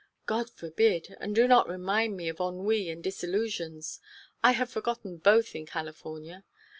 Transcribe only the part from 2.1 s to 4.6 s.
me of ennui and disillusions. I